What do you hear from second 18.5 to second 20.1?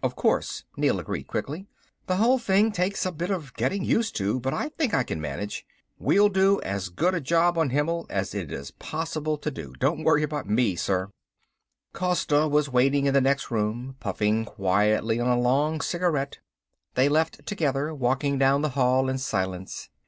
the hall in silence.